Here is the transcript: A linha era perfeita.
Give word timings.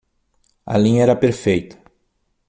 A 0.73 0.75
linha 0.83 1.03
era 1.05 1.15
perfeita. 1.23 1.77